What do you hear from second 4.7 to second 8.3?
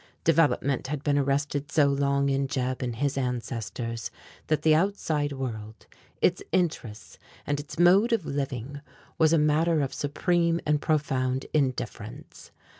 outside world, its interests and its mode of